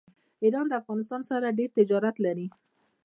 [0.43, 2.47] ایران له افغانستان سره ډیر تجارت لري.